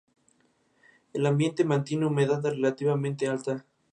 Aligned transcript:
El 1.13 1.27
ambiente 1.27 1.63
mantiene 1.63 2.07
humedad 2.07 2.41
relativamente 2.43 3.27
alta. 3.27 3.67